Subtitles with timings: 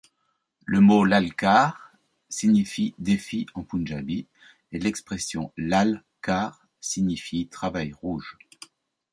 [0.65, 1.93] Le mot 'lalkar'
[2.27, 4.25] signifie 'défi' en punjabi
[4.71, 8.35] et l'expression 'lal kar' signifie 'travail rouge'.